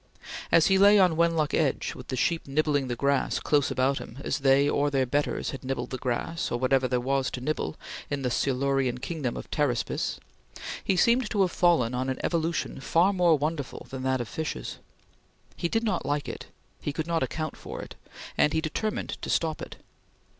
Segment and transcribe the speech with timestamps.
[0.51, 4.17] As he lay on Wenlock Edge, with the sheep nibbling the grass close about him
[4.23, 7.75] as they or their betters had nibbled the grass or whatever there was to nibble
[8.09, 10.17] in the Silurian kingdom of Pteraspis,
[10.83, 14.79] he seemed to have fallen on an evolution far more wonderful than that of fishes.
[15.55, 16.47] He did not like it;
[16.81, 17.93] he could not account for it;
[18.35, 19.75] and he determined to stop it.